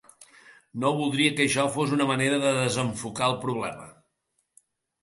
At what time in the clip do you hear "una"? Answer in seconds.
1.99-2.09